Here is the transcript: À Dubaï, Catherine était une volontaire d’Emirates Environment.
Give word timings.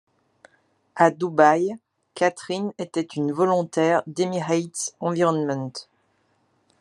À 0.95 1.11
Dubaï, 1.11 1.75
Catherine 2.15 2.73
était 2.79 3.01
une 3.03 3.31
volontaire 3.31 4.01
d’Emirates 4.07 4.95
Environment. 4.99 5.71